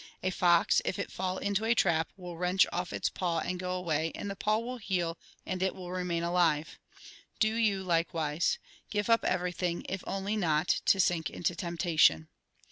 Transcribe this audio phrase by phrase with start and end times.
[0.23, 3.75] A fox, if it fall into a trap, will wrench off its paw and go
[3.75, 6.79] away, and the paw will heal and it will remain alive.
[7.39, 8.57] Do you likewise.
[8.89, 12.29] Give up every thing, if only not to sink into temptation.